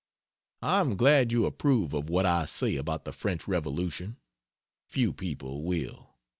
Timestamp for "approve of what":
1.45-2.25